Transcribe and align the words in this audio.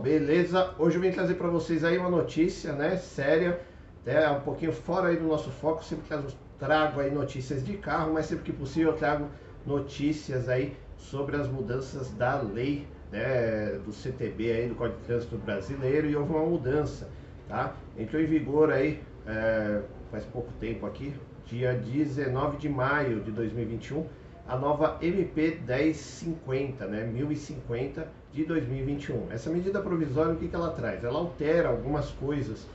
beleza? 0.00 0.74
Hoje 0.78 0.96
eu 0.96 1.02
vim 1.02 1.10
trazer 1.10 1.34
para 1.34 1.48
vocês 1.48 1.84
aí 1.84 1.98
uma 1.98 2.08
notícia, 2.08 2.72
né, 2.72 2.96
séria, 2.96 3.60
até 4.00 4.30
um 4.30 4.40
pouquinho 4.40 4.72
fora 4.72 5.08
aí 5.08 5.16
do 5.16 5.26
nosso 5.26 5.50
foco, 5.50 5.84
sempre 5.84 6.04
que 6.08 6.34
trago 6.58 7.00
aí 7.00 7.10
notícias 7.10 7.64
de 7.64 7.76
carro, 7.76 8.14
mas 8.14 8.26
sempre 8.26 8.44
que 8.44 8.52
possível 8.52 8.92
eu 8.92 8.96
trago 8.96 9.28
notícias 9.66 10.48
aí 10.48 10.74
sobre 10.96 11.36
as 11.36 11.46
mudanças 11.48 12.10
da 12.12 12.40
lei, 12.40 12.86
né, 13.12 13.78
do 13.84 13.92
CTB 13.92 14.52
aí, 14.52 14.68
do 14.68 14.74
Código 14.74 14.98
de 15.00 15.06
Trânsito 15.06 15.36
Brasileiro, 15.36 16.08
e 16.08 16.16
houve 16.16 16.32
uma 16.32 16.46
mudança, 16.46 17.08
tá? 17.46 17.74
Entrou 17.98 18.22
em 18.22 18.26
vigor 18.26 18.72
aí, 18.72 19.02
é, 19.26 19.82
faz 20.10 20.24
pouco 20.24 20.50
tempo 20.58 20.86
aqui, 20.86 21.14
dia 21.44 21.74
19 21.74 22.56
de 22.56 22.68
maio 22.68 23.20
de 23.20 23.30
2021, 23.32 24.06
a 24.48 24.56
nova 24.56 24.98
MP 25.02 25.60
1050, 25.66 26.86
né, 26.86 27.04
1050 27.04 28.19
de 28.32 28.44
2021. 28.44 29.28
Essa 29.30 29.50
medida 29.50 29.80
provisória, 29.80 30.32
o 30.32 30.36
que, 30.36 30.48
que 30.48 30.54
ela 30.54 30.70
traz? 30.70 31.02
Ela 31.02 31.18
altera 31.18 31.68
algumas 31.68 32.10
coisas 32.10 32.66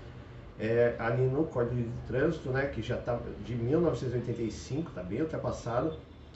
é, 0.60 0.96
ali 1.00 1.24
no 1.24 1.46
Código 1.46 1.76
de 1.76 2.08
Trânsito, 2.08 2.50
né, 2.50 2.68
que 2.68 2.82
já 2.82 2.96
está 2.96 3.20
de 3.44 3.56
1985, 3.56 4.90
está 4.90 5.04
bem 5.04 5.22
ultrapassado. 5.22 5.94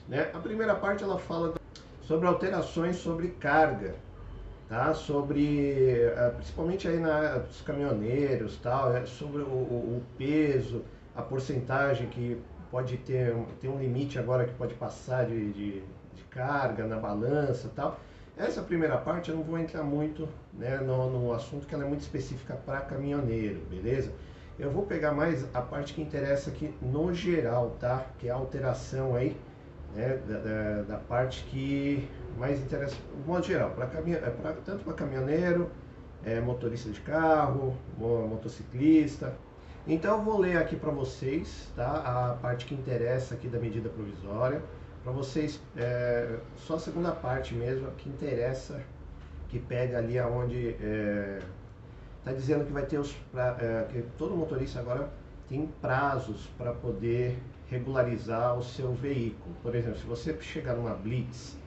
Né? 0.07 0.29
A 0.33 0.39
primeira 0.39 0.75
parte 0.75 1.03
ela 1.03 1.17
fala 1.17 1.55
sobre 2.01 2.27
alterações 2.27 2.97
sobre 2.97 3.29
carga, 3.29 3.95
tá? 4.67 4.93
sobre 4.93 6.01
é, 6.01 6.33
principalmente 6.35 6.87
aí 6.87 6.99
na 6.99 7.37
dos 7.37 7.61
caminhoneiros, 7.61 8.57
tal, 8.57 8.95
é, 8.95 9.05
sobre 9.05 9.41
o, 9.41 9.45
o, 9.45 10.03
peso, 10.17 10.83
a 11.15 11.21
porcentagem 11.21 12.07
que 12.07 12.41
pode 12.71 12.97
ter, 12.97 13.35
tem 13.61 13.69
um 13.69 13.79
limite 13.79 14.17
agora 14.17 14.45
que 14.45 14.53
pode 14.53 14.73
passar 14.75 15.25
de, 15.25 15.51
de, 15.51 15.83
de 16.15 16.23
carga 16.29 16.85
na 16.85 16.97
balança 16.97 17.71
tal. 17.75 17.99
Essa 18.39 18.61
primeira 18.61 18.97
parte 18.97 19.29
eu 19.29 19.35
não 19.35 19.43
vou 19.43 19.59
entrar 19.59 19.83
muito 19.83 20.25
né, 20.53 20.77
no, 20.77 21.09
no 21.09 21.33
assunto 21.33 21.67
que 21.67 21.75
ela 21.75 21.83
é 21.83 21.87
muito 21.87 21.99
específica 21.99 22.55
para 22.55 22.79
caminhoneiro, 22.79 23.59
beleza? 23.69 24.13
Eu 24.57 24.71
vou 24.71 24.83
pegar 24.85 25.11
mais 25.11 25.45
a 25.53 25.61
parte 25.61 25.93
que 25.93 26.01
interessa 26.01 26.49
aqui 26.49 26.73
no 26.81 27.13
geral, 27.13 27.75
tá? 27.81 28.05
Que 28.17 28.29
é 28.29 28.31
a 28.31 28.35
alteração 28.35 29.13
aí, 29.13 29.35
né, 29.93 30.21
da, 30.25 30.37
da, 30.39 30.81
da 30.83 30.97
parte 30.97 31.43
que 31.51 32.07
mais 32.37 32.61
interessa, 32.61 32.95
no 33.13 33.25
modo 33.25 33.45
geral, 33.45 33.71
pra 33.71 33.87
caminho, 33.87 34.17
é 34.17 34.29
pra, 34.29 34.53
tanto 34.65 34.85
para 34.85 34.93
caminhoneiro, 34.93 35.69
é, 36.23 36.39
motorista 36.39 36.89
de 36.89 37.01
carro, 37.01 37.75
motociclista, 37.97 39.35
então 39.85 40.17
eu 40.17 40.23
vou 40.23 40.39
ler 40.39 40.55
aqui 40.57 40.77
para 40.77 40.91
vocês, 40.91 41.67
tá? 41.75 42.29
A 42.31 42.35
parte 42.35 42.65
que 42.65 42.73
interessa 42.73 43.33
aqui 43.35 43.49
da 43.49 43.59
medida 43.59 43.89
provisória, 43.89 44.61
para 45.03 45.11
vocês, 45.11 45.61
é, 45.77 46.37
só 46.57 46.75
a 46.75 46.79
segunda 46.79 47.11
parte 47.11 47.53
mesmo 47.53 47.89
que 47.91 48.09
interessa, 48.09 48.81
que 49.47 49.59
pega 49.59 49.97
ali 49.97 50.19
aonde 50.19 50.69
está 50.69 52.31
é, 52.31 52.33
dizendo 52.33 52.65
que 52.65 52.71
vai 52.71 52.85
ter 52.85 52.99
os, 52.99 53.13
pra, 53.31 53.57
é, 53.59 53.87
que 53.91 54.01
todo 54.17 54.35
motorista 54.35 54.79
agora 54.79 55.09
tem 55.47 55.67
prazos 55.81 56.47
para 56.57 56.73
poder 56.73 57.39
regularizar 57.69 58.57
o 58.57 58.63
seu 58.63 58.93
veículo. 58.93 59.55
Por 59.61 59.75
exemplo, 59.75 59.97
se 59.97 60.05
você 60.05 60.39
chegar 60.41 60.75
numa 60.75 60.93
blitz, 60.93 61.57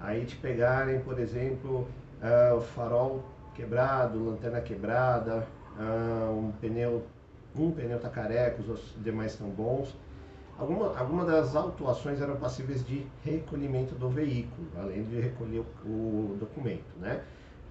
aí 0.00 0.24
te 0.24 0.36
pegarem, 0.36 1.00
por 1.00 1.18
exemplo, 1.18 1.86
uh, 2.22 2.56
o 2.56 2.60
farol 2.60 3.24
quebrado, 3.54 4.30
lanterna 4.30 4.60
quebrada, 4.60 5.46
uh, 5.78 6.32
um 6.32 6.52
pneu 6.60 7.04
um 7.54 7.72
pneu 7.72 7.96
está 7.96 8.08
careca, 8.08 8.62
os 8.62 8.94
demais 9.02 9.32
estão 9.32 9.48
bons. 9.48 9.96
Alguma, 10.60 10.98
alguma 10.98 11.24
das 11.24 11.56
autuações 11.56 12.20
eram 12.20 12.36
passíveis 12.36 12.84
de 12.86 13.06
recolhimento 13.24 13.94
do 13.94 14.10
veículo, 14.10 14.68
além 14.76 15.04
de 15.04 15.18
recolher 15.18 15.64
o, 15.86 15.88
o 15.88 16.36
documento. 16.38 16.84
Né? 16.98 17.22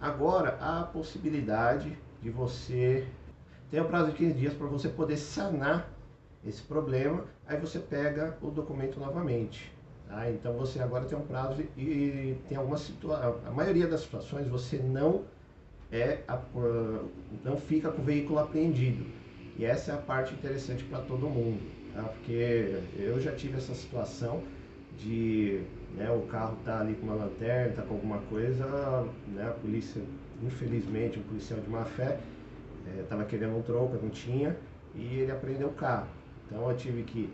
Agora, 0.02 0.58
há 0.60 0.80
a 0.80 0.84
possibilidade 0.86 1.96
de 2.20 2.32
você 2.32 3.08
ter 3.70 3.80
um 3.80 3.86
prazo 3.86 4.10
de 4.10 4.18
15 4.18 4.34
dias 4.34 4.54
para 4.56 4.66
você 4.66 4.90
poder 4.90 5.18
sanar 5.18 5.88
esse 6.44 6.64
problema, 6.64 7.26
aí 7.48 7.60
você 7.60 7.78
pega 7.78 8.36
o 8.42 8.50
documento 8.50 9.00
novamente. 9.00 9.72
Tá? 10.08 10.28
Então 10.32 10.54
você 10.54 10.80
agora 10.80 11.06
tem 11.06 11.16
um 11.16 11.28
prazo 11.28 11.62
e, 11.78 12.36
tem 12.50 12.58
algumas 12.58 12.82
situações, 12.82 13.36
a 13.46 13.52
maioria 13.52 13.88
das 13.88 14.02
situações 14.02 14.48
você 14.48 14.78
não 14.78 15.26
é 15.92 16.22
não 17.44 17.58
fica 17.58 17.92
com 17.92 18.02
o 18.02 18.06
veículo 18.06 18.40
apreendido. 18.40 19.06
E 19.60 19.66
essa 19.66 19.92
é 19.92 19.96
a 19.96 19.98
parte 19.98 20.34
interessante 20.34 20.84
para 20.86 21.02
todo 21.02 21.30
mundo, 21.30 21.62
tá? 22.02 22.08
porque 22.10 22.82
eu 22.98 23.20
já 23.20 23.32
tive 23.34 23.58
essa 23.58 23.74
situação 23.74 24.42
de 24.98 25.62
né, 25.96 26.10
o 26.12 26.22
carro 26.28 26.58
tá 26.64 26.80
ali 26.80 26.94
com 26.96 27.08
uma 27.08 27.16
lanterna, 27.16 27.74
tá 27.74 27.82
com 27.82 27.96
alguma 27.96 28.20
coisa, 28.30 28.66
né, 29.28 29.48
a 29.48 29.52
polícia, 29.52 30.02
infelizmente, 30.42 31.20
um 31.20 31.24
policial 31.24 31.60
de 31.60 31.70
má 31.70 31.84
fé, 31.86 32.20
estava 33.02 33.24
é, 33.24 33.26
querendo 33.26 33.58
um 33.58 33.62
troco, 33.62 33.98
não 34.02 34.10
tinha, 34.10 34.56
e 34.96 35.20
ele 35.20 35.32
apreendeu 35.32 35.70
o 35.70 35.74
carro. 35.74 36.08
Então 36.46 36.70
eu 36.70 36.76
tive 36.76 37.04
que 37.04 37.30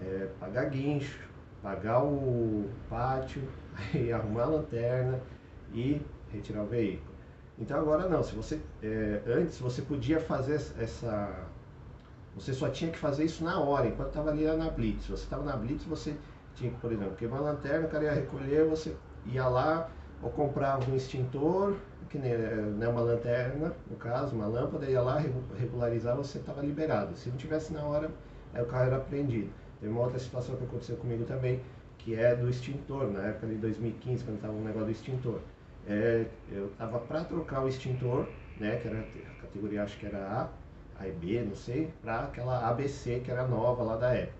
é, 0.00 0.28
pagar 0.38 0.66
guincho, 0.66 1.18
pagar 1.62 2.02
o 2.04 2.68
pátio, 2.88 3.42
arrumar 4.14 4.42
a 4.42 4.46
lanterna 4.46 5.20
e 5.72 6.00
retirar 6.32 6.62
o 6.62 6.66
veículo. 6.66 7.08
Então 7.58 7.78
agora 7.78 8.08
não, 8.08 8.22
se 8.22 8.34
você 8.34 8.60
é, 8.82 9.20
antes 9.26 9.58
você 9.58 9.82
podia 9.82 10.20
fazer 10.20 10.54
essa 10.54 11.47
você 12.38 12.52
só 12.52 12.68
tinha 12.68 12.90
que 12.90 12.98
fazer 12.98 13.24
isso 13.24 13.42
na 13.42 13.58
hora, 13.58 13.88
enquanto 13.88 14.08
estava 14.08 14.30
ali 14.30 14.44
na 14.44 14.70
Blitz. 14.70 15.04
Se 15.04 15.10
você 15.10 15.24
estava 15.24 15.42
na 15.42 15.56
Blitz, 15.56 15.84
você 15.84 16.16
tinha 16.54 16.70
que, 16.70 16.78
por 16.78 16.92
exemplo, 16.92 17.16
queimar 17.16 17.40
a 17.40 17.42
lanterna, 17.42 17.86
o 17.86 17.90
cara 17.90 18.04
ia 18.04 18.12
recolher, 18.12 18.64
você 18.64 18.94
ia 19.26 19.46
lá 19.48 19.90
ou 20.22 20.30
comprava 20.30 20.90
um 20.90 20.96
extintor, 20.96 21.76
que 22.08 22.18
nem 22.18 22.36
né, 22.36 22.88
uma 22.88 23.00
lanterna, 23.00 23.72
no 23.88 23.96
caso, 23.96 24.34
uma 24.34 24.46
lâmpada, 24.46 24.86
ia 24.86 25.00
lá 25.00 25.22
regularizar, 25.56 26.16
você 26.16 26.38
estava 26.38 26.60
liberado. 26.60 27.16
Se 27.16 27.28
não 27.28 27.36
tivesse 27.36 27.72
na 27.72 27.82
hora, 27.82 28.10
aí 28.54 28.62
o 28.62 28.66
carro 28.66 28.86
era 28.86 28.96
apreendido. 28.96 29.50
Tem 29.80 29.88
uma 29.88 30.00
outra 30.00 30.18
situação 30.18 30.56
que 30.56 30.64
aconteceu 30.64 30.96
comigo 30.96 31.24
também, 31.24 31.60
que 31.98 32.14
é 32.14 32.34
do 32.34 32.48
extintor, 32.48 33.10
na 33.12 33.26
época 33.26 33.46
de 33.46 33.56
2015, 33.56 34.24
quando 34.24 34.36
estava 34.36 34.54
um 34.54 34.64
negócio 34.64 34.86
do 34.86 34.92
extintor. 34.92 35.40
É, 35.86 36.26
eu 36.50 36.66
estava 36.66 36.98
para 36.98 37.24
trocar 37.24 37.64
o 37.64 37.68
extintor, 37.68 38.26
né, 38.58 38.76
que 38.76 38.88
era 38.88 38.98
a 38.98 39.42
categoria, 39.42 39.84
acho 39.84 39.98
que 39.98 40.06
era 40.06 40.18
A, 40.18 40.48
a 40.98 41.06
e 41.06 41.12
B, 41.12 41.42
não 41.42 41.54
sei, 41.56 41.90
para 42.02 42.20
aquela 42.20 42.68
ABC 42.68 43.20
que 43.20 43.30
era 43.30 43.46
nova 43.46 43.82
lá 43.82 43.96
da 43.96 44.12
época. 44.14 44.38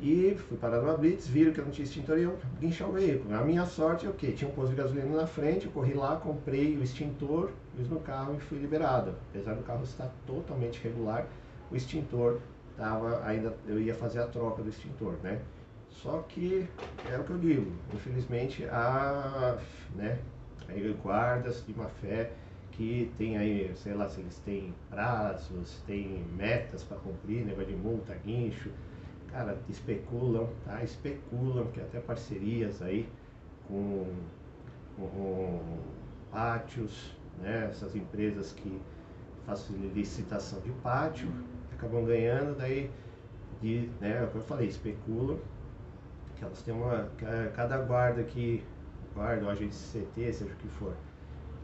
E 0.00 0.36
fui 0.48 0.56
parar 0.56 0.80
numa 0.80 0.96
blitz, 0.96 1.26
viram 1.26 1.52
que 1.52 1.58
eu 1.58 1.64
não 1.64 1.72
tinha 1.72 1.84
extintor 1.84 2.18
e 2.18 2.22
eu 2.22 2.38
guinchar 2.60 2.88
o 2.88 2.92
veículo. 2.92 3.34
A 3.34 3.42
minha 3.42 3.66
sorte 3.66 4.06
é 4.06 4.08
o 4.08 4.12
quê? 4.12 4.30
Tinha 4.30 4.48
um 4.48 4.54
posto 4.54 4.70
de 4.70 4.76
gasolina 4.76 5.16
na 5.16 5.26
frente, 5.26 5.66
eu 5.66 5.72
corri 5.72 5.92
lá, 5.92 6.16
comprei 6.16 6.76
o 6.76 6.82
extintor, 6.82 7.50
pus 7.76 7.88
no 7.88 7.98
carro 7.98 8.36
e 8.36 8.40
fui 8.40 8.58
liberado. 8.58 9.14
Apesar 9.30 9.54
do 9.54 9.64
carro 9.64 9.82
estar 9.82 10.08
totalmente 10.24 10.80
regular, 10.82 11.26
o 11.70 11.74
extintor 11.74 12.38
tava 12.76 13.24
ainda, 13.24 13.52
eu 13.66 13.80
ia 13.80 13.94
fazer 13.94 14.20
a 14.20 14.26
troca 14.26 14.62
do 14.62 14.68
extintor, 14.68 15.14
né? 15.22 15.40
Só 15.90 16.24
que 16.28 16.68
é 17.10 17.18
o 17.18 17.24
que 17.24 17.30
eu 17.30 17.38
digo, 17.38 17.72
infelizmente 17.92 18.64
a, 18.66 19.58
né, 19.96 20.18
aí 20.68 20.96
guardas 21.02 21.64
de 21.66 21.76
má 21.76 21.86
fé 22.00 22.30
que 22.78 23.12
tem 23.18 23.36
aí, 23.36 23.72
sei 23.74 23.92
lá, 23.92 24.08
se 24.08 24.20
eles 24.20 24.38
têm 24.38 24.72
prazos, 24.88 25.82
têm 25.84 26.24
metas 26.36 26.84
para 26.84 26.96
cumprir, 26.98 27.44
negócio 27.44 27.66
de 27.66 27.76
multa, 27.76 28.14
guincho. 28.24 28.70
Cara, 29.32 29.58
especulam, 29.68 30.48
tá? 30.64 30.82
Especulam 30.84 31.66
que 31.72 31.80
até 31.80 31.98
parcerias 31.98 32.80
aí 32.80 33.08
com, 33.66 34.06
com 34.96 35.60
pátios, 36.30 37.16
né? 37.40 37.66
Essas 37.68 37.96
empresas 37.96 38.52
que 38.52 38.80
fazem 39.44 39.76
licitação 39.88 40.60
de 40.60 40.70
pátio, 40.80 41.28
acabam 41.72 42.04
ganhando, 42.04 42.56
daí, 42.56 42.88
de, 43.60 43.90
né, 44.00 44.20
é 44.20 44.24
o 44.24 44.28
que 44.28 44.36
eu 44.36 44.42
falei, 44.42 44.68
especulam 44.68 45.36
que 46.36 46.44
elas 46.44 46.62
têm 46.62 46.72
uma. 46.72 47.08
Cada 47.56 47.78
guarda 47.78 48.22
que, 48.22 48.62
guarda, 49.14 49.46
ou 49.46 49.50
agente 49.50 49.74
CT, 49.74 50.32
seja 50.32 50.52
o 50.52 50.56
que 50.56 50.68
for, 50.68 50.94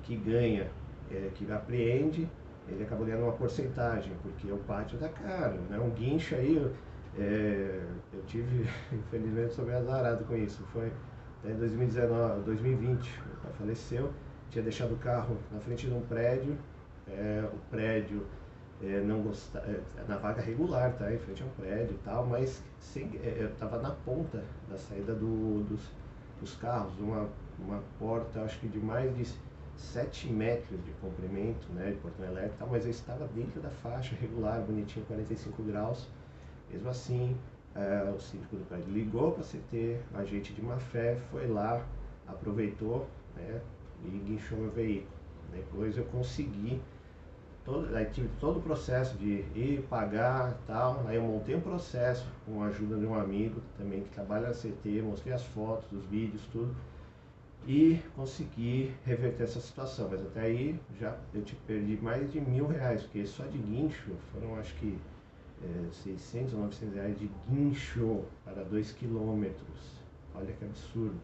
que 0.02 0.16
ganha 0.16 0.68
é, 1.10 1.30
que 1.34 1.50
apreende, 1.50 2.28
ele 2.68 2.82
acaba 2.82 3.04
ganhando 3.04 3.24
uma 3.24 3.32
porcentagem, 3.32 4.12
porque 4.22 4.50
o 4.50 4.58
pátio 4.58 4.96
está 4.96 5.08
caro, 5.08 5.58
né? 5.68 5.78
Um 5.78 5.90
guincho 5.90 6.34
aí, 6.34 6.72
é, 7.18 7.80
eu 8.12 8.22
tive, 8.26 8.68
infelizmente, 8.92 9.54
sou 9.54 9.64
meio 9.64 9.78
azarado 9.78 10.24
com 10.24 10.36
isso. 10.36 10.62
Foi 10.72 10.90
até 11.42 11.52
2019, 11.52 12.42
2020, 12.42 13.22
meu 13.26 13.36
pai 13.42 13.52
faleceu, 13.58 14.12
tinha 14.50 14.62
deixado 14.62 14.94
o 14.94 14.98
carro 14.98 15.36
na 15.52 15.60
frente 15.60 15.86
de 15.86 15.92
um 15.92 16.00
prédio, 16.02 16.56
é, 17.08 17.44
o 17.52 17.58
prédio 17.70 18.24
é, 18.82 19.00
não 19.00 19.22
gostava, 19.22 19.66
é, 19.66 19.80
na 20.08 20.16
vaga 20.16 20.40
regular, 20.40 20.92
tá? 20.94 21.12
Em 21.12 21.18
frente 21.18 21.42
a 21.42 21.46
um 21.46 21.50
prédio 21.50 21.94
e 21.94 21.98
tal, 22.04 22.26
mas 22.26 22.62
sem, 22.78 23.10
é, 23.22 23.36
eu 23.40 23.48
estava 23.48 23.78
na 23.78 23.90
ponta 23.90 24.42
da 24.70 24.78
saída 24.78 25.14
do, 25.14 25.62
dos, 25.64 25.90
dos 26.40 26.54
carros, 26.56 26.98
uma, 26.98 27.28
uma 27.58 27.82
porta, 27.98 28.40
acho 28.40 28.58
que 28.58 28.68
de 28.68 28.78
mais 28.78 29.14
de 29.14 29.26
7 29.76 30.28
metros 30.28 30.82
de 30.84 30.92
comprimento, 31.00 31.66
né, 31.72 31.90
de 31.90 31.96
portão 31.98 32.26
elétrico, 32.26 32.56
tal, 32.58 32.68
mas 32.68 32.84
eu 32.84 32.90
estava 32.90 33.26
dentro 33.28 33.60
da 33.60 33.70
faixa 33.70 34.14
regular, 34.20 34.60
bonitinho, 34.60 35.04
45 35.06 35.62
graus. 35.62 36.08
Mesmo 36.70 36.88
assim, 36.88 37.36
é, 37.74 38.12
o 38.14 38.20
síndico 38.20 38.56
do 38.56 38.64
prédio 38.66 38.92
ligou 38.92 39.32
para 39.32 39.42
CT, 39.42 39.98
o 40.14 40.18
agente 40.18 40.52
de 40.52 40.62
má 40.62 40.76
fé 40.76 41.16
foi 41.30 41.46
lá, 41.46 41.84
aproveitou 42.26 43.06
né, 43.36 43.60
e 44.04 44.08
guinchou 44.08 44.58
meu 44.58 44.70
veículo. 44.70 45.12
Depois 45.52 45.96
eu 45.96 46.04
consegui, 46.04 46.80
todo, 47.64 47.94
aí 47.94 48.06
tive 48.06 48.28
todo 48.40 48.58
o 48.58 48.62
processo 48.62 49.16
de 49.16 49.44
ir 49.54 49.86
pagar 49.88 50.56
tal. 50.66 51.04
Aí 51.06 51.16
eu 51.16 51.22
montei 51.22 51.54
um 51.54 51.60
processo 51.60 52.26
com 52.44 52.62
a 52.62 52.66
ajuda 52.66 52.96
de 52.96 53.06
um 53.06 53.14
amigo 53.14 53.60
também 53.78 54.02
que 54.02 54.10
trabalha 54.10 54.48
na 54.48 54.54
CT, 54.54 55.02
mostrei 55.02 55.32
as 55.32 55.44
fotos, 55.44 55.90
os 55.92 56.04
vídeos, 56.06 56.42
tudo. 56.52 56.74
E 57.66 58.00
consegui 58.14 58.94
reverter 59.04 59.44
essa 59.44 59.60
situação. 59.60 60.08
Mas 60.10 60.22
até 60.22 60.42
aí 60.42 60.78
já 61.00 61.16
eu 61.32 61.42
te 61.42 61.54
perdi 61.66 61.96
mais 62.02 62.30
de 62.30 62.40
mil 62.40 62.66
reais, 62.66 63.02
porque 63.02 63.24
só 63.26 63.44
de 63.44 63.58
guincho 63.58 64.12
foram 64.32 64.56
acho 64.56 64.74
que 64.74 64.98
é, 65.62 65.90
600 65.90 66.54
ou 66.54 66.60
900 66.60 66.94
reais 66.94 67.18
de 67.18 67.30
guincho 67.48 68.24
para 68.44 68.62
2 68.64 68.92
quilômetros. 68.92 70.02
Olha 70.34 70.52
que 70.52 70.64
absurdo. 70.64 71.18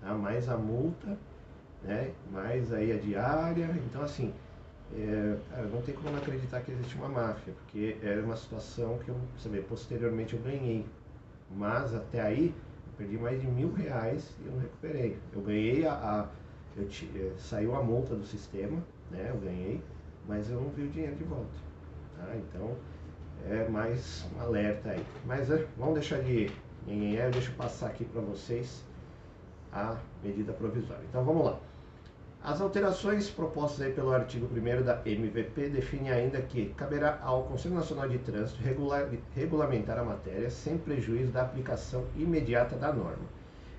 Tá? 0.00 0.14
Mais 0.14 0.48
a 0.48 0.56
multa, 0.56 1.16
né? 1.82 2.10
mais 2.32 2.72
aí 2.72 2.92
a 2.92 2.98
diária. 2.98 3.70
Então, 3.88 4.02
assim, 4.02 4.32
é, 4.94 5.36
não 5.72 5.82
tem 5.82 5.94
como 5.94 6.10
não 6.10 6.18
acreditar 6.18 6.60
que 6.60 6.72
existe 6.72 6.96
uma 6.96 7.08
máfia, 7.08 7.52
porque 7.54 7.96
era 8.02 8.22
uma 8.22 8.36
situação 8.36 8.98
que 8.98 9.08
eu, 9.08 9.16
sabe, 9.38 9.60
posteriormente 9.62 10.34
eu 10.34 10.40
ganhei. 10.40 10.84
Mas 11.50 11.94
até 11.94 12.20
aí, 12.20 12.54
perdi 12.96 13.18
mais 13.18 13.40
de 13.40 13.46
mil 13.46 13.72
reais 13.72 14.34
e 14.42 14.46
eu 14.46 14.52
não 14.52 14.60
recuperei. 14.60 15.18
Eu 15.32 15.42
ganhei 15.42 15.86
a. 15.86 15.92
a 15.92 16.28
eu 16.76 16.86
te, 16.88 17.10
é, 17.16 17.32
saiu 17.38 17.74
a 17.74 17.82
multa 17.82 18.14
do 18.14 18.24
sistema, 18.24 18.82
né? 19.10 19.30
Eu 19.30 19.40
ganhei, 19.40 19.80
mas 20.28 20.50
eu 20.50 20.60
não 20.60 20.68
vi 20.70 20.82
o 20.82 20.88
dinheiro 20.88 21.16
de 21.16 21.24
volta. 21.24 21.46
Tá? 22.18 22.36
Então, 22.36 22.76
é 23.48 23.66
mais 23.68 24.26
um 24.34 24.40
alerta 24.40 24.90
aí. 24.90 25.04
Mas 25.24 25.50
é, 25.50 25.66
vamos 25.78 25.94
deixar 25.94 26.22
de 26.22 26.50
é, 26.88 27.30
deixa 27.30 27.50
eu 27.50 27.56
passar 27.56 27.86
aqui 27.88 28.04
para 28.04 28.20
vocês 28.20 28.84
a 29.72 29.96
medida 30.22 30.52
provisória. 30.52 31.02
Então 31.08 31.24
vamos 31.24 31.46
lá. 31.46 31.58
As 32.46 32.60
alterações 32.60 33.28
propostas 33.28 33.84
aí 33.84 33.92
pelo 33.92 34.12
artigo 34.12 34.46
1 34.46 34.84
da 34.84 35.02
MVP 35.04 35.68
definem 35.68 36.12
ainda 36.12 36.40
que 36.40 36.66
caberá 36.76 37.18
ao 37.20 37.42
Conselho 37.42 37.74
Nacional 37.74 38.08
de 38.08 38.18
Trânsito 38.18 38.62
regular, 38.62 39.08
regulamentar 39.34 39.98
a 39.98 40.04
matéria 40.04 40.48
sem 40.48 40.78
prejuízo 40.78 41.32
da 41.32 41.42
aplicação 41.42 42.04
imediata 42.14 42.76
da 42.76 42.92
norma. 42.92 43.24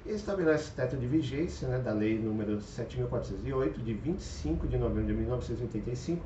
Estabelece 0.06 0.74
teto 0.76 0.98
de 0.98 1.08
vigência 1.08 1.66
né, 1.66 1.80
da 1.80 1.94
Lei 1.94 2.20
número 2.20 2.58
7.408, 2.58 3.82
de 3.82 3.94
25 3.94 4.68
de 4.68 4.78
novembro 4.78 5.06
de 5.06 5.14
1985, 5.14 6.22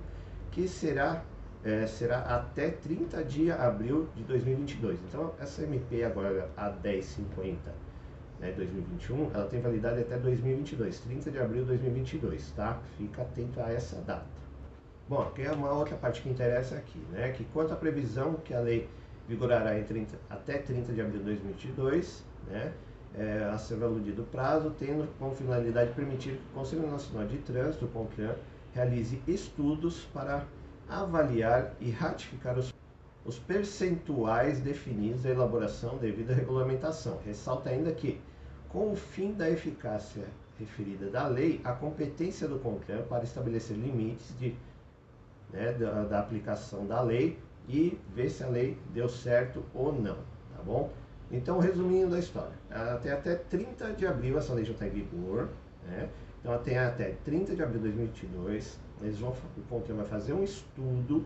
que 0.50 0.68
será 0.68 1.24
é, 1.64 1.86
será 1.86 2.22
até 2.22 2.72
30 2.72 3.24
de 3.24 3.52
abril 3.52 4.10
de 4.16 4.24
2022. 4.24 4.98
Então, 5.08 5.32
essa 5.40 5.62
MP 5.62 6.04
agora, 6.04 6.50
a 6.58 6.72
1050, 6.72 7.72
né, 8.42 8.52
2021, 8.52 9.32
ela 9.34 9.46
tem 9.46 9.62
validade 9.62 10.02
até 10.02 10.18
2022, 10.18 11.00
30 11.00 11.32
de 11.32 11.40
abril 11.40 11.62
de 11.62 11.68
2022, 11.70 12.52
tá? 12.52 12.80
Fica 12.98 13.22
atento 13.22 13.62
a 13.62 13.72
essa 13.72 14.02
data. 14.02 14.26
Bom, 15.08 15.22
aqui 15.22 15.44
é 15.44 15.52
uma 15.52 15.72
outra 15.72 15.96
parte 15.96 16.22
que 16.22 16.30
interessa 16.30 16.76
aqui, 16.76 17.00
né? 17.12 17.32
Que 17.32 17.46
quanto 17.54 17.74
à 17.74 17.76
previsão 17.76 18.34
que 18.36 18.54
a 18.54 18.60
lei 18.60 18.90
vigorará 19.28 19.78
em 19.78 19.84
30, 19.84 20.18
até 20.30 20.58
30 20.58 20.92
de 20.92 21.02
abril 21.02 21.20
de 21.20 21.26
2022, 21.26 22.24
né? 22.48 22.74
É, 23.14 23.50
a 23.54 23.58
ser 23.58 23.84
aludido 23.84 24.24
prazo, 24.32 24.74
tendo 24.80 25.06
como 25.20 25.36
finalidade 25.36 25.92
permitir 25.92 26.38
que 26.38 26.44
o 26.54 26.60
Conselho 26.60 26.90
Nacional 26.90 27.28
de 27.28 27.40
Trânsito, 27.40 27.84
o 27.84 27.90
CONTRAN, 27.90 28.36
realize 28.74 29.22
estudos 29.28 30.06
para 30.14 30.46
avaliar 30.88 31.74
e 31.82 31.92
ratificar 31.92 32.58
os, 32.58 32.74
os 33.26 33.38
percentuais 33.38 34.62
definidos 34.62 35.24
da 35.24 35.30
elaboração 35.30 35.98
devido 35.98 36.32
à 36.32 36.34
regulamentação. 36.34 37.20
Ressalta 37.26 37.70
ainda 37.70 37.92
que, 37.92 38.20
com 38.72 38.92
o 38.92 38.96
fim 38.96 39.34
da 39.34 39.50
eficácia 39.50 40.24
referida 40.58 41.10
da 41.10 41.28
lei, 41.28 41.60
a 41.64 41.74
competência 41.74 42.48
do 42.48 42.60
CONTRAN 42.60 43.04
para 43.04 43.24
estabelecer 43.24 43.76
limites 43.76 44.34
de, 44.40 44.56
né, 45.52 45.74
da, 45.74 46.06
da 46.06 46.20
aplicação 46.20 46.86
da 46.86 47.02
lei 47.02 47.38
e 47.68 48.00
ver 48.16 48.30
se 48.30 48.44
a 48.44 48.48
lei 48.48 48.78
deu 48.94 49.10
certo 49.10 49.64
ou 49.74 49.92
não, 49.92 50.16
tá 50.56 50.64
bom? 50.64 50.92
Então, 51.32 51.60
resumindo 51.60 52.16
a 52.16 52.20
história, 52.20 52.54
até, 52.70 53.12
até 53.12 53.36
30 53.36 53.94
de 53.94 54.06
abril 54.06 54.38
essa 54.38 54.54
lei 54.54 54.66
já 54.66 54.74
está 54.74 54.88
em 54.88 54.92
vigor, 54.92 55.50
né? 55.86 56.10
Então, 56.40 56.54
até, 56.54 56.78
até 56.78 57.16
30 57.24 57.56
de 57.56 57.64
abril 57.64 57.80
de 57.80 57.90
2022, 57.90 58.80
eles 59.02 59.20
vão, 59.20 59.32
o 59.58 59.62
CONTRAN 59.70 59.96
vai 59.96 60.06
fazer 60.06 60.34
um 60.34 60.44
estudo 60.44 61.26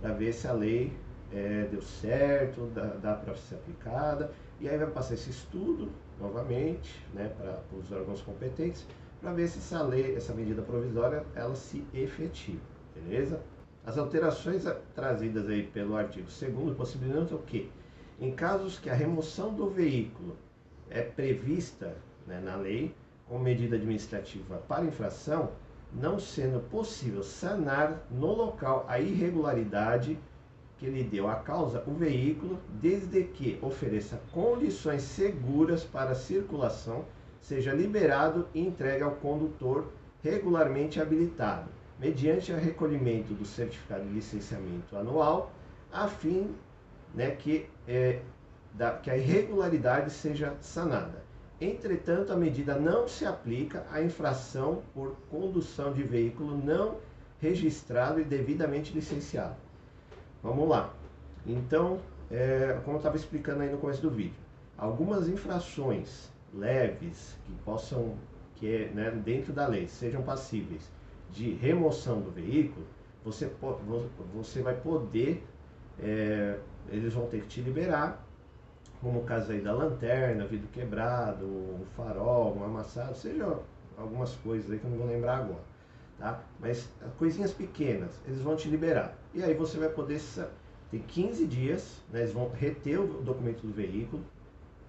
para 0.00 0.12
ver 0.12 0.32
se 0.32 0.46
a 0.46 0.52
lei 0.52 0.92
é, 1.32 1.66
deu 1.70 1.82
certo, 1.82 2.66
dá, 2.74 2.84
dá 3.02 3.14
para 3.14 3.34
ser 3.34 3.56
aplicada, 3.56 4.32
e 4.60 4.68
aí 4.68 4.76
vai 4.78 4.88
passar 4.88 5.14
esse 5.14 5.30
estudo 5.30 5.90
novamente 6.18 7.04
né, 7.14 7.30
para 7.38 7.62
os 7.78 7.92
órgãos 7.92 8.22
competentes 8.22 8.86
para 9.20 9.32
ver 9.32 9.48
se 9.48 9.58
essa 9.58 9.82
lei, 9.82 10.14
essa 10.14 10.32
medida 10.32 10.62
provisória, 10.62 11.24
ela 11.34 11.54
se 11.54 11.84
efetiva, 11.92 12.60
beleza? 12.94 13.40
As 13.84 13.98
alterações 13.98 14.64
trazidas 14.94 15.48
aí 15.48 15.64
pelo 15.64 15.96
artigo 15.96 16.28
2 16.28 16.76
possibilitam 16.76 17.38
o 17.38 17.42
quê? 17.42 17.68
Em 18.20 18.32
casos 18.32 18.78
que 18.78 18.90
a 18.90 18.94
remoção 18.94 19.54
do 19.54 19.68
veículo 19.68 20.36
é 20.90 21.02
prevista 21.02 21.96
né, 22.26 22.40
na 22.40 22.56
lei, 22.56 22.94
como 23.26 23.42
medida 23.42 23.76
administrativa 23.76 24.56
para 24.68 24.84
infração, 24.84 25.50
não 25.92 26.18
sendo 26.18 26.60
possível 26.68 27.22
sanar 27.22 28.06
no 28.10 28.34
local 28.34 28.84
a 28.88 29.00
irregularidade 29.00 30.18
que 30.78 30.86
lhe 30.86 31.02
deu 31.02 31.28
a 31.28 31.34
causa 31.34 31.82
o 31.86 31.92
veículo, 31.92 32.58
desde 32.80 33.24
que 33.24 33.58
ofereça 33.60 34.20
condições 34.32 35.02
seguras 35.02 35.84
para 35.84 36.14
circulação, 36.14 37.04
seja 37.40 37.72
liberado 37.72 38.48
e 38.54 38.60
entregue 38.60 39.02
ao 39.02 39.12
condutor 39.12 39.86
regularmente 40.22 41.00
habilitado, 41.00 41.68
mediante 41.98 42.52
o 42.52 42.56
recolhimento 42.56 43.34
do 43.34 43.44
certificado 43.44 44.04
de 44.04 44.14
licenciamento 44.14 44.96
anual, 44.96 45.52
a 45.92 46.06
fim 46.06 46.54
né, 47.14 47.30
que, 47.30 47.66
é, 47.86 48.20
da, 48.72 48.92
que 48.92 49.10
a 49.10 49.16
irregularidade 49.16 50.10
seja 50.10 50.54
sanada. 50.60 51.26
Entretanto, 51.60 52.32
a 52.32 52.36
medida 52.36 52.76
não 52.76 53.08
se 53.08 53.26
aplica 53.26 53.84
à 53.90 54.00
infração 54.00 54.82
por 54.94 55.16
condução 55.28 55.92
de 55.92 56.04
veículo 56.04 56.56
não 56.56 56.98
registrado 57.40 58.20
e 58.20 58.24
devidamente 58.24 58.92
licenciado. 58.92 59.67
Vamos 60.42 60.68
lá. 60.68 60.94
Então, 61.46 62.00
é, 62.30 62.78
como 62.84 62.96
eu 62.96 62.98
estava 62.98 63.16
explicando 63.16 63.62
aí 63.62 63.70
no 63.70 63.78
começo 63.78 64.02
do 64.02 64.10
vídeo, 64.10 64.38
algumas 64.76 65.28
infrações 65.28 66.30
leves 66.54 67.36
que 67.44 67.52
possam, 67.64 68.14
que 68.56 68.74
é, 68.74 68.88
né, 68.88 69.10
dentro 69.10 69.52
da 69.52 69.66
lei, 69.66 69.86
sejam 69.88 70.22
passíveis 70.22 70.90
de 71.30 71.52
remoção 71.54 72.20
do 72.20 72.30
veículo, 72.30 72.86
você, 73.24 73.50
você 74.34 74.62
vai 74.62 74.74
poder, 74.74 75.44
é, 76.00 76.58
eles 76.88 77.12
vão 77.12 77.26
ter 77.26 77.42
que 77.42 77.48
te 77.48 77.60
liberar 77.60 78.24
como 79.00 79.20
o 79.20 79.24
caso 79.24 79.52
aí 79.52 79.60
da 79.60 79.72
lanterna, 79.72 80.44
vidro 80.44 80.68
quebrado, 80.68 81.46
um 81.46 81.84
farol, 81.96 82.56
um 82.56 82.64
amassado, 82.64 83.16
seja 83.16 83.58
algumas 83.96 84.34
coisas 84.36 84.70
aí 84.70 84.78
que 84.78 84.84
eu 84.84 84.90
não 84.90 84.98
vou 84.98 85.06
lembrar 85.06 85.38
agora, 85.38 85.62
tá? 86.18 86.42
Mas 86.58 86.88
coisinhas 87.18 87.52
pequenas, 87.52 88.10
eles 88.26 88.40
vão 88.40 88.56
te 88.56 88.68
liberar. 88.68 89.16
E 89.34 89.42
aí 89.42 89.54
você 89.54 89.78
vai 89.78 89.88
poder, 89.88 90.20
tem 90.90 91.00
15 91.00 91.46
dias, 91.46 92.02
né, 92.10 92.20
eles 92.20 92.32
vão 92.32 92.50
reter 92.50 93.00
o 93.00 93.22
documento 93.22 93.66
do 93.66 93.72
veículo, 93.72 94.22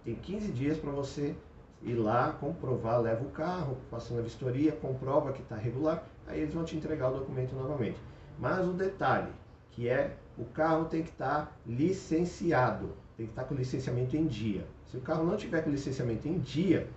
tem 0.04 0.16
15 0.16 0.52
dias 0.52 0.78
para 0.78 0.92
você 0.92 1.36
ir 1.82 1.96
lá, 1.96 2.32
comprovar, 2.34 3.02
leva 3.02 3.24
o 3.24 3.30
carro, 3.30 3.78
passa 3.90 4.14
na 4.14 4.22
vistoria, 4.22 4.72
comprova 4.72 5.32
que 5.32 5.42
está 5.42 5.56
regular, 5.56 6.04
aí 6.28 6.42
eles 6.42 6.54
vão 6.54 6.64
te 6.64 6.76
entregar 6.76 7.10
o 7.10 7.20
documento 7.20 7.56
novamente. 7.56 7.98
Mas 8.38 8.68
o 8.68 8.74
detalhe, 8.74 9.32
que 9.72 9.88
é 9.88 10.16
o 10.38 10.46
carro 10.46 10.86
tem 10.86 11.04
que 11.04 11.10
estar 11.10 11.46
tá 11.46 11.52
licenciado 11.66 12.94
tem 13.20 13.26
que 13.26 13.34
estar 13.34 13.44
com 13.44 13.54
o 13.54 13.58
licenciamento 13.58 14.16
em 14.16 14.26
dia. 14.26 14.66
Se 14.90 14.96
o 14.96 15.02
carro 15.02 15.26
não 15.26 15.36
tiver 15.36 15.62
com 15.62 15.70
licenciamento 15.70 16.26
em 16.26 16.40
dia, 16.40 16.88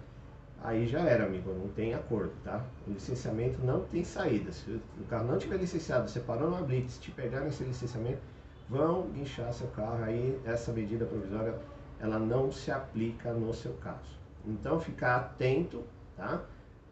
aí 0.63 0.87
já 0.87 1.01
era, 1.01 1.25
amigo, 1.25 1.53
não 1.53 1.69
tem 1.69 1.95
acordo, 1.95 2.33
tá? 2.45 2.65
O 2.87 2.93
licenciamento 2.93 3.65
não 3.65 3.81
tem 3.81 4.05
saída. 4.05 4.53
Se 4.53 4.71
o 4.71 5.05
carro 5.09 5.27
não 5.27 5.39
tiver 5.39 5.57
licenciado, 5.57 6.09
você 6.09 6.21
parou 6.21 6.51
numa 6.51 6.63
blitz, 6.63 6.99
te 6.99 7.11
pegar 7.11 7.41
nesse 7.41 7.65
licenciamento, 7.65 8.21
vão 8.69 9.09
guinchar 9.11 9.53
seu 9.53 9.69
carro, 9.69 10.03
aí 10.05 10.41
essa 10.45 10.73
medida 10.73 11.05
provisória, 11.05 11.55
ela 12.01 12.19
não 12.19 12.51
se 12.51 12.71
aplica 12.71 13.33
no 13.33 13.53
seu 13.53 13.73
caso. 13.75 14.19
Então, 14.47 14.81
ficar 14.81 15.17
atento, 15.17 15.85
tá? 16.17 16.43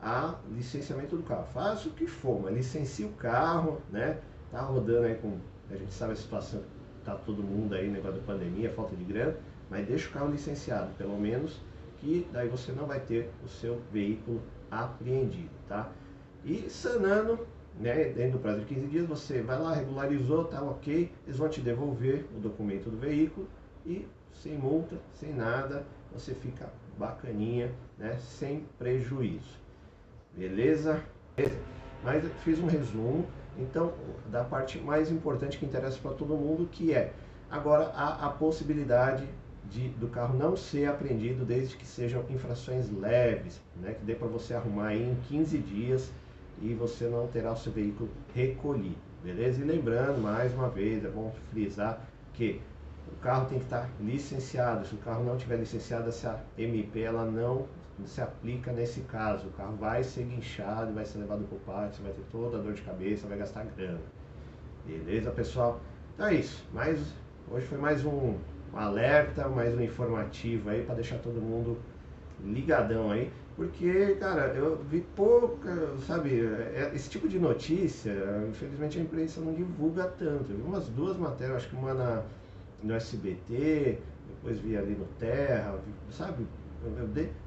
A 0.01 0.37
licenciamento 0.51 1.17
do 1.17 1.23
carro. 1.23 1.45
Faça 1.53 1.89
o 1.89 1.93
que 1.93 2.07
for, 2.07 2.41
mas 2.43 2.55
licencie 2.55 3.05
o 3.05 3.13
carro, 3.13 3.81
né? 3.91 4.19
Tá 4.51 4.61
rodando 4.63 5.07
aí 5.07 5.15
com, 5.17 5.39
a 5.71 5.77
gente 5.77 5.93
sabe 5.93 6.13
a 6.13 6.17
situação 6.17 6.63
tá 7.05 7.15
todo 7.15 7.43
mundo 7.43 7.75
aí, 7.75 7.89
negócio 7.89 8.21
da 8.21 8.27
pandemia, 8.27 8.71
falta 8.71 8.95
de 8.95 9.05
grana, 9.05 9.37
mas 9.69 9.87
deixa 9.87 10.09
o 10.09 10.13
carro 10.13 10.31
licenciado, 10.31 10.91
pelo 10.97 11.19
menos, 11.19 11.61
que 12.01 12.27
daí 12.33 12.49
você 12.49 12.73
não 12.73 12.87
vai 12.87 13.01
ter 13.01 13.31
o 13.45 13.49
seu 13.49 13.81
veículo 13.93 14.41
apreendido, 14.71 15.51
tá? 15.69 15.91
E 16.45 16.71
sanando, 16.71 17.47
né, 17.79 18.05
dentro 18.05 18.33
do 18.33 18.39
prazo 18.39 18.61
de 18.61 18.67
15 18.67 18.87
dias, 18.87 19.07
você 19.07 19.43
vai 19.43 19.59
lá, 19.59 19.75
regularizou, 19.75 20.45
tá 20.45 20.63
ok, 20.63 21.13
eles 21.27 21.37
vão 21.37 21.49
te 21.49 21.61
devolver 21.61 22.25
o 22.37 22.41
documento 22.41 22.89
do 22.91 22.97
veículo 22.97 23.47
e 23.85 24.07
sem 24.33 24.57
multa, 24.57 24.97
sem 25.15 25.35
nada, 25.35 25.85
você 26.13 26.35
fica 26.35 26.73
bacaninha, 26.99 27.71
né, 27.99 28.17
sem 28.19 28.65
prejuízo. 28.79 29.59
Beleza? 30.37 31.03
mas 32.03 32.25
fiz 32.45 32.59
um 32.59 32.67
resumo. 32.67 33.27
Então, 33.59 33.93
da 34.31 34.45
parte 34.45 34.79
mais 34.79 35.11
importante 35.11 35.59
que 35.59 35.67
interessa 35.67 35.99
para 36.01 36.13
todo 36.13 36.35
mundo, 36.35 36.69
que 36.71 36.95
é 36.95 37.13
agora 37.51 37.87
a 37.89 38.29
possibilidade 38.31 39.29
de, 39.69 39.89
do 39.91 40.09
carro 40.09 40.37
não 40.37 40.57
ser 40.57 40.87
apreendido 40.87 41.45
desde 41.45 41.77
que 41.77 41.87
sejam 41.87 42.25
infrações 42.31 42.91
leves, 42.91 43.61
né, 43.77 43.95
que 43.95 44.05
dê 44.05 44.15
para 44.15 44.29
você 44.29 44.55
arrumar 44.55 44.89
aí 44.89 45.03
em 45.03 45.15
15 45.29 45.59
dias 45.59 46.11
e 46.61 46.75
você 46.75 47.07
não 47.07 47.27
terá 47.29 47.53
o 47.53 47.57
seu 47.57 47.73
veículo 47.73 48.11
recolhido, 48.35 48.99
beleza? 49.23 49.61
E 49.61 49.65
lembrando, 49.65 50.21
mais 50.21 50.53
uma 50.55 50.69
vez, 50.69 51.05
é 51.05 51.09
bom 51.09 51.35
frisar 51.51 52.01
que 52.35 52.61
o 53.09 53.17
carro 53.21 53.47
tem 53.49 53.59
que 53.59 53.65
estar 53.65 53.89
licenciado. 54.01 54.87
Se 54.87 54.95
o 54.95 54.99
carro 54.99 55.25
não 55.25 55.37
tiver 55.37 55.57
licenciado, 55.57 56.09
essa 56.09 56.43
MP 56.57 57.01
ela 57.01 57.25
não 57.25 57.67
se 58.07 58.21
aplica 58.21 58.73
nesse 58.73 59.01
caso. 59.03 59.49
O 59.49 59.53
carro 59.53 59.77
vai 59.77 60.03
ser 60.03 60.25
guinchado, 60.25 60.93
vai 60.93 61.05
ser 61.05 61.19
levado 61.19 61.45
para 61.45 61.57
o 61.57 61.61
pátio, 61.61 61.97
você 61.97 62.03
vai 62.03 62.13
ter 62.13 62.25
toda 62.31 62.59
a 62.59 62.61
dor 62.61 62.73
de 62.73 62.83
cabeça, 62.83 63.27
vai 63.27 63.39
gastar 63.39 63.65
grana. 63.65 64.01
Beleza, 64.87 65.31
pessoal? 65.31 65.81
Então 66.15 66.27
é 66.27 66.35
isso. 66.35 66.65
Mais, 66.73 67.15
hoje 67.51 67.67
foi 67.67 67.79
mais 67.79 68.05
um, 68.05 68.39
um 68.73 68.79
alerta, 68.79 69.49
mais 69.49 69.75
um 69.75 69.81
informativo 69.81 70.71
aí 70.71 70.83
para 70.83 70.95
deixar 70.97 71.19
todo 71.19 71.41
mundo 71.41 71.79
ligadão 72.43 73.11
aí. 73.11 73.31
Porque, 73.57 74.17
cara, 74.19 74.55
eu 74.55 74.83
vi 74.89 75.01
pouca, 75.15 75.95
sabe, 76.07 76.41
é, 76.41 76.93
esse 76.95 77.11
tipo 77.11 77.29
de 77.29 77.39
notícia, 77.39 78.13
infelizmente 78.49 78.99
a 78.99 79.03
imprensa 79.03 79.41
não 79.41 79.53
divulga 79.53 80.05
tanto. 80.05 80.51
Eu 80.51 80.57
vi 80.57 80.63
umas 80.63 80.89
duas 80.89 81.17
matérias, 81.19 81.59
acho 81.59 81.69
que 81.69 81.77
uma 81.77 81.93
na, 81.93 82.23
no 82.83 82.95
SBT, 82.95 83.99
depois 84.29 84.59
vi 84.61 84.77
ali 84.77 84.95
no 84.95 85.05
Terra, 85.19 85.79
sabe? 86.11 86.47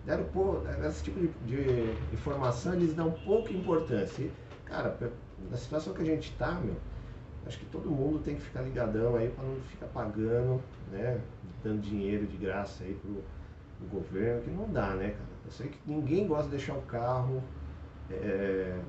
Deram 0.06 0.26
pô, 0.26 0.58
esse 0.88 1.04
tipo 1.06 1.20
de, 1.20 1.28
de, 1.48 1.92
informação 2.14 2.76
eles 2.76 2.94
dão 2.94 3.10
pouca 3.26 3.52
importância. 3.52 4.22
E, 4.22 4.32
cara, 4.66 4.96
na 5.50 5.58
situação 5.58 5.94
que 5.94 6.04
a 6.04 6.06
gente 6.06 6.30
está, 6.30 6.52
meu, 6.52 6.76
acho 7.46 7.60
que 7.60 7.66
todo 7.66 7.90
mundo 7.90 8.20
tem 8.20 8.36
que 8.36 8.42
ficar 8.42 8.62
ligadão 8.62 9.16
aí 9.16 9.30
para 9.30 9.44
não 9.44 9.56
ficar 9.62 9.88
pagando, 9.88 10.62
né? 10.92 11.20
Dando 11.64 11.82
dinheiro 11.82 12.26
de 12.26 12.38
graça 12.38 12.84
aí 12.84 12.94
pro, 12.94 13.24
pro 13.78 14.00
governo, 14.00 14.42
que 14.42 14.52
não 14.52 14.70
dá, 14.70 14.96
né, 14.96 15.10
cara? 15.10 15.34
Eu 15.46 15.52
sei 15.52 15.68
que 15.68 15.78
ninguém 15.86 16.28
gosta 16.28 16.46
de 16.46 16.52
deixar 16.52 16.74
o 16.74 16.82
carro 16.84 17.44
é, 18.10 18.80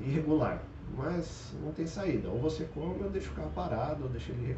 irregular, 0.00 0.62
mas 0.96 1.54
não 1.62 1.72
tem 1.72 1.86
saída. 1.86 2.28
Ou 2.28 2.38
você 2.38 2.64
compra, 2.74 3.04
ou 3.04 3.10
deixa 3.10 3.30
o 3.30 3.34
carro 3.34 3.50
parado, 3.54 4.04
ou 4.04 4.08
deixa 4.10 4.32
ele 4.32 4.56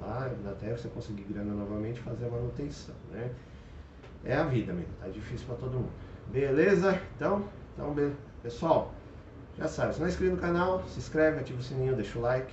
lá 0.00 0.30
até 0.50 0.74
você 0.74 0.88
conseguir 0.88 1.24
grana 1.24 1.52
novamente 1.52 2.00
fazer 2.00 2.26
a 2.26 2.30
manutenção, 2.30 2.94
né? 3.10 3.30
É 4.24 4.36
a 4.36 4.44
vida 4.44 4.72
mesmo, 4.72 4.92
tá 5.00 5.08
difícil 5.08 5.46
para 5.46 5.56
todo 5.56 5.74
mundo. 5.74 5.92
Beleza? 6.30 7.00
Então, 7.16 7.44
então 7.74 7.94
pessoal, 8.42 8.92
já 9.58 9.66
sabe, 9.66 9.94
se 9.94 10.00
não 10.00 10.06
é 10.06 10.10
inscrito 10.10 10.34
no 10.34 10.40
canal, 10.40 10.82
se 10.86 10.98
inscreve, 10.98 11.40
ativa 11.40 11.58
o 11.58 11.62
sininho, 11.62 11.96
deixa 11.96 12.18
o 12.18 12.22
like. 12.22 12.52